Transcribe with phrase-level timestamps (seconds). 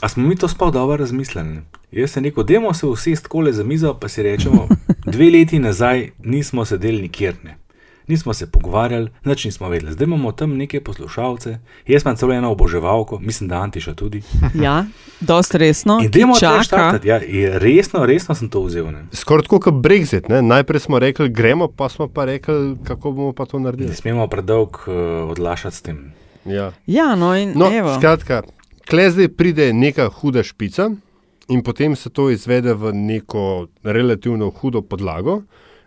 [0.00, 1.60] A smo mi to sploh dobro razmislili?
[1.92, 4.68] Jaz sem rekel, dajmo se usest kole za mizo, pa si rečemo,
[5.06, 7.34] dve leti nazaj nismo sedeli nikjer.
[7.44, 7.56] Ne.
[8.08, 9.92] Nismo se pogovarjali, nič nismo vedeli.
[9.92, 14.22] Zdaj imamo tam neke poslušalce, jaz imam celo eno oboževalko, mislim, da Antiša tudi.
[14.62, 14.84] Ja,
[15.20, 15.98] dosta resno.
[16.02, 17.08] In dajmo to štartati.
[17.08, 17.18] Ja,
[17.58, 18.86] resno, resno sem to vzel.
[18.86, 19.04] ne.
[19.12, 20.28] Skoraj tako kot Brexit.
[20.28, 20.42] Ne?
[20.42, 23.88] Najprej smo rekli, gremo, pa smo pa rekli, kako bomo pa to naredili.
[23.88, 24.94] Ne smemo predolg uh,
[25.30, 26.12] odlašati s tem.
[26.44, 26.72] Ja.
[26.86, 27.96] Ja, no in No, evo.
[27.98, 28.42] skratka,
[28.88, 30.90] kle zdaj pride neka huda špica
[31.48, 35.42] in potem se to izvede v neko relativno hudo podlago,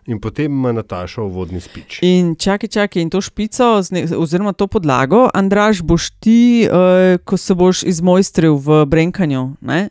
[0.10, 2.00] in potem ima Nataša uvodni spič.
[2.02, 3.82] In čakaj, čakaj, in to špico,
[4.18, 9.56] oziroma to podlago, Andraš, boš ti, uh, ko se boš izmojstril v brenkanju.
[9.62, 9.90] Ne?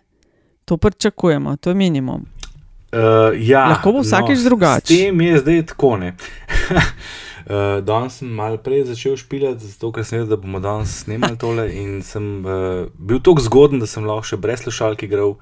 [0.64, 2.26] To pričakujemo, to je minimum.
[2.92, 4.94] Uh, ja, Lahko bo vsakič drugače.
[4.94, 5.98] S tem je zdaj tako.
[7.48, 11.38] Uh, danes sem malo prej začel špilati, zato ker sem vedel, da bomo danes snemali
[11.40, 11.64] tole.
[11.72, 15.38] In sem uh, bil tako zgoden, da sem lahko še brez slušalk igral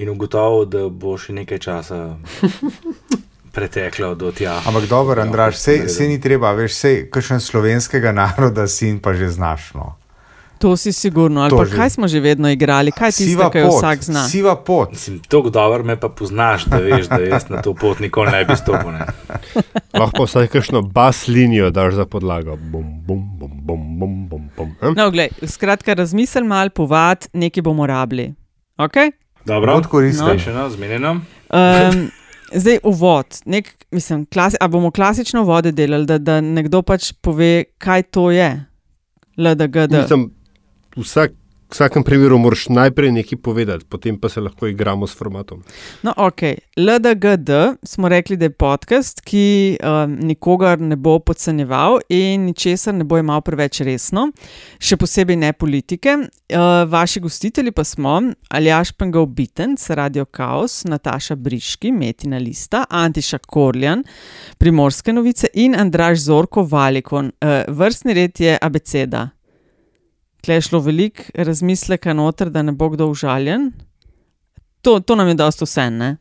[0.00, 1.98] in ugotovil, da bo še nekaj časa
[3.54, 4.56] preteklo do tja.
[4.64, 8.96] Ampak dobro, Ja, Andraš, sej, sej ni treba, veš, sej, kakšen slovenskega naroda si in
[8.96, 9.76] pa že znaš.
[10.60, 10.62] No.
[10.62, 11.40] To si sigurno.
[11.40, 11.72] Ali To pa že.
[11.72, 14.28] kaj smo že vedno igrali, kaj ti Siva kaj pot, vsak zna.
[14.28, 14.90] siva pot.
[14.90, 18.44] Mislim, tako dobro me pa poznaš, da veš, da jaz na to pot nikoli ne
[18.44, 18.92] bi stopil.
[18.92, 19.06] Ne.
[19.94, 22.56] Lahko pa vsaj kakšno bas linijo daš za podlago.
[22.58, 24.68] Bum, bum, bum, bum, bum, bum, bum.
[24.80, 24.92] hm?
[24.94, 28.34] No, glej, skratka, razmisel mal, povad, nekaj bomo rabili.
[28.78, 29.12] Okay?
[29.46, 30.20] Dobro, Od koristi.
[30.20, 31.10] zdaj še eno, zmenjeno.
[31.48, 32.10] Um,
[32.54, 33.26] zdaj uvod.
[33.46, 38.30] Nek, mislim, klasi, a bomo klasično vode delali, da, da nekdo pač pove, kaj to
[38.30, 38.50] je.
[39.38, 39.96] LDGD.
[39.96, 40.30] Mislim,
[40.96, 41.32] vsak,
[41.70, 45.62] v vsakem primeru moraš najprej nekaj povedati, potem pa se lahko igramo s formatom.
[46.02, 46.42] No, ok.
[46.76, 47.50] LDGD
[47.82, 53.18] smo rekli, da je podcast, ki um, nikogar ne bo podcenjeval in ničesar ne bo
[53.18, 54.30] imel preveč resno,
[54.82, 56.16] še posebej ne politike.
[56.18, 58.18] Uh, vaši gostitelji pa smo
[58.50, 64.02] Aljaš Pengov Bitenc, Radio Chaos, Nataša Briški, Metina Lista, Antiša Korljan,
[64.58, 67.30] Primorske novice in Andraž Zorko Valikon.
[67.38, 69.28] Uh, vrstni red je abeceda.
[70.40, 73.72] Tle je šlo veliko razmisleka noter, da ne bo kdo užaljen.
[74.82, 76.16] To, to nam je dosto vse, ne?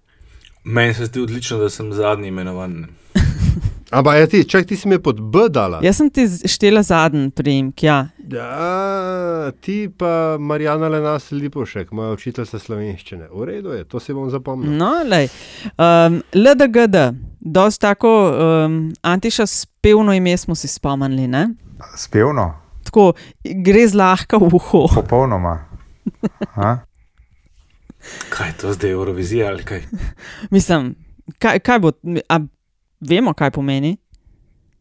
[0.64, 2.86] Meni se zdi odlično, da sem zadnji imenovan.
[3.92, 5.80] Ampak, ja, ti, čak ti si me pod B dala.
[5.84, 8.08] Jaz sem ti štela zadnji priimek, ja.
[8.32, 13.32] Ja, ti pa Marijana Lenas Lipošek, moja učiteljica slovenščine.
[13.34, 14.76] V redu je, to si bom zapomnil.
[14.78, 15.32] No, lej.
[15.74, 21.48] Um, LDGD, dosti tako um, antiša spevno ime smo si spomnili, ne?
[21.98, 22.52] Spevno,
[22.90, 23.14] Tako
[23.44, 24.88] gre zlahka v uho.
[24.96, 25.60] popolnoma.
[26.58, 26.78] A?
[28.30, 29.84] Kaj je to zdaj, Eurovizija ali kaj?
[30.56, 30.96] Mislim,
[31.38, 31.92] kaj, kaj bo,
[32.30, 32.40] a
[33.00, 33.98] vemo, kaj pomeni?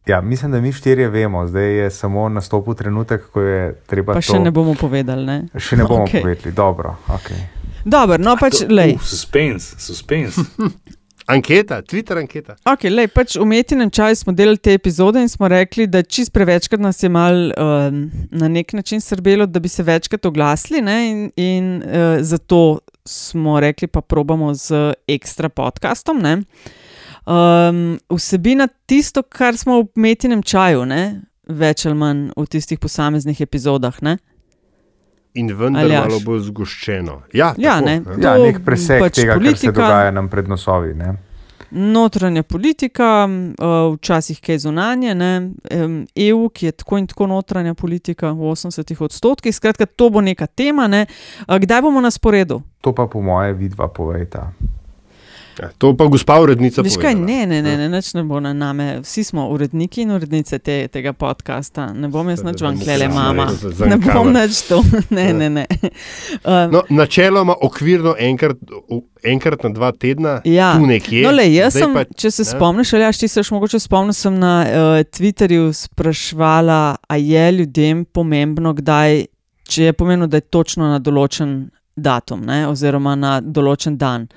[0.07, 4.13] Ja, mislim, da mi štirje vemo, zdaj je samo nastopil trenutek, ko je treba.
[4.13, 4.31] Pa to...
[4.31, 5.37] še ne bomo povedali, ne?
[5.53, 6.21] Še ne bomo okay.
[6.21, 6.95] povedali, dobro.
[7.07, 7.45] Okay.
[7.85, 8.95] Dobro, no pač, lej.
[8.97, 10.41] Uh, suspense, suspense.
[11.29, 12.55] Anketa, Twitter anketa.
[12.65, 16.33] Ok, lej, pač v umetnem čaju smo delali te epizode in smo rekli, da čist
[16.33, 17.99] prevečkrat nas je mal um,
[18.33, 23.59] na nek način srbelo, da bi se večkrat oglasili, ne, in, in uh, zato smo
[23.61, 26.17] rekli, pa probamo z ekstra podcastom.
[26.17, 26.39] Ne.
[27.29, 33.45] Um, vsebina tisto, kar smo v umetnem čaju, ne, več ali manj v tistih posameznih
[33.45, 34.01] epizodah.
[34.01, 34.17] Ne.
[35.33, 36.07] In vendar Aljaž.
[36.07, 37.21] malo bolj zgoščeno.
[37.33, 38.21] Ja, Ja, tako, ne.
[38.23, 39.57] Ja, nek preseg pač tega, politika...
[39.57, 40.93] kar se dogaja nam pred nosovi.
[40.97, 41.13] Ne?
[41.69, 45.51] Notranja politika, uh, včasih kaj zunanje, ne,
[46.15, 49.53] EU, ki je tako in tako notranja politika v 80 odstotkih.
[49.55, 50.87] Skratka, to bo neka tema.
[50.87, 51.05] Ne.
[51.45, 52.63] Kdaj bomo na sporedu?
[52.81, 54.49] To pa po moje vidva povejta.
[55.59, 56.81] Ja, to pa gospa urednica.
[56.81, 59.01] Veš kaj, ne, ne, ne, ne, nič ne bo na name.
[59.03, 61.89] Vsi smo uredniki in urednice te, tega podcasta.
[61.93, 63.49] Ne bom jaz nič vam klele, mama.
[63.83, 64.79] Ne bom nič to.
[65.09, 65.65] Ne, ne, ne.
[66.43, 68.57] Um, No, načeloma, okvirno enkrat,
[69.23, 70.73] enkrat na dva tedna, Ja.
[70.77, 71.23] tu nekje.
[71.23, 72.49] No, lej, jaz Zdaj sem, pa, če se ne.
[72.51, 78.05] spomniš, ali ti se še mogoče spomniš, sem na uh, Twitterju sprašvala, a je ljudem
[78.05, 79.25] pomembno, kdaj,
[79.67, 84.27] če je pomembno, da je točno na določen datum, ne, oziroma na določen dan.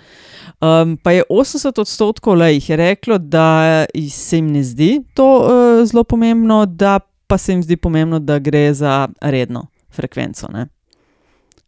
[0.63, 5.27] Um, pa je 80 odstotkov le jih je reklo, da se jim ne zdi to
[5.41, 10.51] uh, zelo pomembno, da pa se jim zdi pomembno, da gre za redno frekvenco.
[10.53, 10.67] Ne.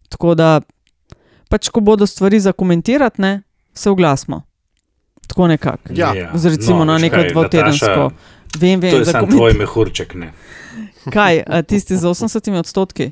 [0.08, 0.61] Tako da,
[1.49, 3.43] pač ko bodo stvari za komentirati, ne,
[3.75, 4.43] se oglasimo.
[5.26, 5.94] Tako nekako.
[5.97, 6.12] Ja.
[6.35, 7.87] Z recimo na veš neko dvotedensko.
[7.87, 10.32] Nataša, Vem, To vem, je za samo tvoj mehurček, ne.
[11.11, 13.11] Kaj, a tisti z 80 odstotki?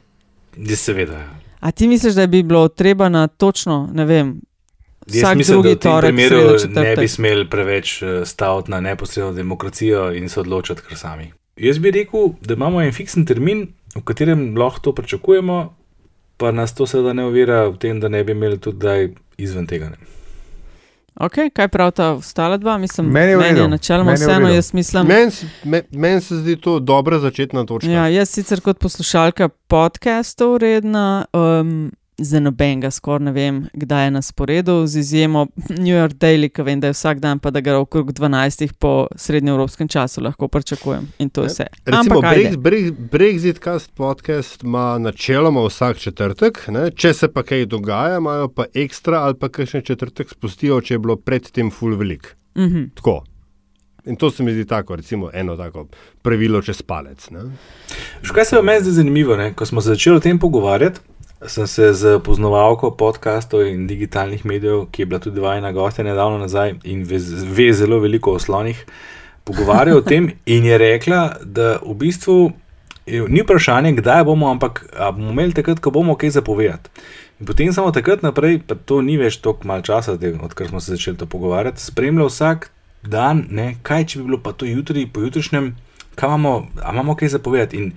[0.56, 1.18] Ja, Seveda.
[1.62, 4.40] A ti misliš, da bi bilo treba na točno, ne vem,
[5.06, 6.98] vsak mislim, drugi torek, primeru sredo, ne četrtek?
[6.98, 11.32] bi smeli preveč eh, staviti na neposredno demokracijo in se odločiti kar sami.
[11.56, 15.74] Jaz bi rekel, da imamo en fiksen termin, v katerem lahko to pričakujemo,
[16.36, 19.88] pa nas to seveda ne ovira v tem, da ne bi imeli tudi izven tega.
[19.88, 19.96] Ne.
[21.16, 22.78] Ok, kaj pravita ostala dva?
[22.78, 25.06] Mislim, Meni je meni je načeloma vseeno, jaz mislim.
[25.06, 27.90] Meni se- me- meni se zdi to dobra začetna točka.
[27.90, 31.92] Ja, jaz sicer kot poslušalka podcastov redna, um,
[32.24, 36.62] za nobenega skoraj ne vem, kdaj je na sporedu, z izjemo New York Daily, ki
[36.62, 41.08] vem, da je vsak dan, pa da ga okrog 12 po srednjeevropskem času lahko pričakujem.
[41.18, 41.66] In to je vse.
[41.84, 42.56] Recimo, Ampak ajde.
[42.56, 46.90] Brex, Brex, Brexit Cast podcast ima načeloma vsak četrtek, ne?
[46.90, 50.98] če se pa kaj dogaja, imajo pa ekstra ali pa kakšen četrtek spustijo, če je
[50.98, 52.36] bilo predtem full velik.
[52.58, 52.84] Mhm.
[52.94, 53.22] Tako.
[54.04, 55.86] In to se mi zdi tako, recimo, eno tako
[56.22, 57.28] pravilo čez palec.
[58.34, 59.52] Kaj se vam meni zdi zanimivo, ne?
[59.54, 61.00] ko smo se začeli o tem pogovarjati,
[61.46, 66.38] sem se z poznavalko podkastov in digitalnih medijev, ki je bila tudi vajna gostja nedavno
[66.38, 67.18] nazaj in ve,
[67.56, 68.84] ve zelo veliko o slonih,
[69.44, 72.52] pogovarjal o tem in je rekla, da v bistvu
[73.06, 74.84] je, ni vprašanje, kdaj bomo, ampak
[75.14, 76.90] bomo imeli takrat, ko bomo kaj zapovedati.
[77.40, 80.94] In potem samo takrat naprej, pa to ni več tako malo časa, odkar smo se
[80.94, 82.70] začeli to pogovarjati, spremlja vsak
[83.02, 85.72] dan, ne, kaj če bi bilo pa to jutri, pojutrišnjem,
[86.14, 87.76] kaj imamo, a imamo kaj zapovedati.
[87.76, 87.92] In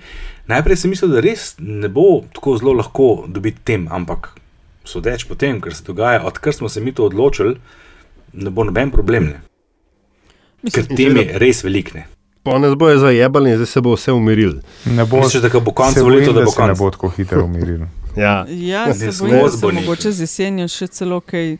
[0.48, 4.30] najprej sem mislil, da res ne bo tako zelo lahko dobiti tem, ampak
[4.86, 7.56] sodeč po tem, kar se dogaja, odkar smo se mi to odločili,
[8.34, 9.24] ne bo noben problem.
[9.26, 9.40] Ne.
[10.66, 12.06] Ker In tem je res velikne.
[12.44, 14.60] Pa nas bojo zajebali in zdaj se bo vse umiril.
[14.88, 16.78] Ne bo, Misliš, da ko bo konec bojim, da bo se ne konec?
[16.78, 17.86] bo tako hitro umiril.
[18.16, 18.46] Ja.
[18.48, 21.58] Ja, Ne, se bojim, da se mogoče z jesenjo še celo kaj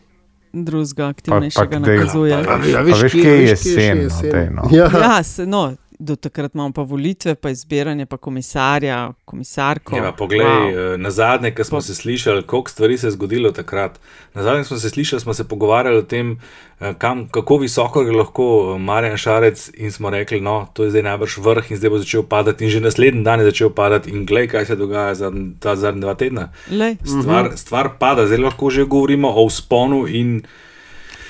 [0.54, 2.32] drugega, aktivnejšega dej- nakazuje.
[2.34, 4.68] Pa- A, ve- a A veš, kje- je še jesen, no, no.
[4.72, 4.86] Ja.
[4.90, 9.96] Ja, se, no, do takrat imamo pa volitve, pa izbiranje, pa komisarja, komisarko.
[9.96, 10.70] Ja, pa poglej, Wow.
[10.70, 10.96] wow.
[10.96, 14.00] na zadnje, ko smo Pa- se slišali, koliko stvari se je zgodilo takrat.
[14.34, 16.40] Na zadnje smo se slišali, smo se pogovarjali o tem,
[16.80, 20.90] eh, kam, kako visoko je lahko eh, Marjan Šarec, in smo rekli, no, to je
[20.90, 24.10] zdaj najbrž vrh in zdaj bo začel padati, in že naslednji dan je začel padati,
[24.10, 26.48] in glej, kaj se dogaja za ta zadnja dva tedna.
[26.70, 27.56] Lej, Stvar, -hmm.
[27.56, 30.42] stvar pada, zdaj lahko že govorimo o vzponu in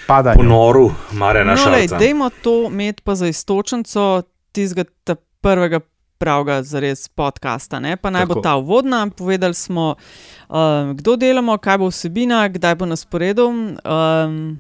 [0.07, 0.37] Padanje.
[0.37, 1.99] ponoru Marjana no, Šarca.
[1.99, 4.23] dajmo to imeti pa za istočnico
[4.57, 4.89] tistega
[5.45, 5.81] prvega
[6.19, 7.77] pravega zares podcasta.
[7.77, 7.97] Ne?
[7.97, 8.43] Pa naj bo Tako.
[8.43, 9.95] ta uvodna, povedali smo,
[10.49, 13.45] um, kdo delamo, kaj bo vsebina, kdaj bo na sporedu.
[13.85, 14.57] Um,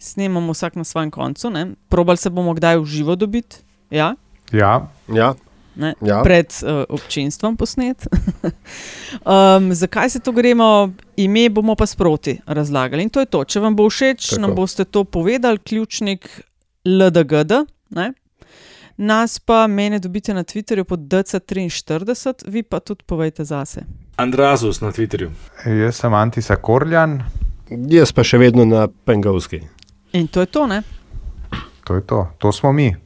[0.00, 1.66] snemamo vsak na svojem koncu, ne?
[1.88, 3.60] probali se bomo kdaj v živo dobiti.
[3.90, 4.14] Ja?
[4.52, 5.34] Ja, Ja.
[5.78, 6.22] Ne, Ja.
[6.26, 8.02] pred uh, občinstvom posnet.
[9.22, 13.02] um, zakaj se to gremo, ime bomo pa sproti razlagali.
[13.02, 13.44] In to je to.
[13.44, 14.40] Če vam bo všeč, Tako.
[14.40, 16.26] nam boste to povedali, ključnik
[16.82, 17.52] LDGD.
[17.90, 18.12] Ne?
[18.98, 23.86] Nas pa mene dobite na Twitterju pod DC43, vi pa tudi povejte zase.
[24.16, 25.30] Andrazus na Twitterju.
[25.66, 27.22] jaz sem Antisa Korljan,
[27.68, 29.60] Jaz pa še vedno na Pengovski.
[30.16, 30.82] In to je to, ne?
[31.84, 32.96] to je to, to smo mi.